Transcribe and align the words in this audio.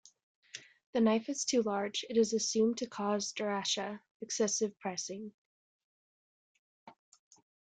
If 0.55 0.93
the 0.93 0.99
knife 1.01 1.29
is 1.29 1.45
too 1.45 1.61
large, 1.61 2.03
it 2.09 2.17
is 2.17 2.33
assumed 2.33 2.79
to 2.79 2.87
cause 2.87 3.33
"Derasah", 3.33 3.99
excessive 4.19 4.75
pressing. 4.79 5.31